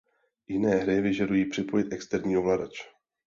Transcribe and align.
Jiné 0.47 0.75
hry 0.77 1.01
vyžadují 1.01 1.45
připojit 1.45 1.93
externí 1.93 2.37
ovladač. 2.37 2.73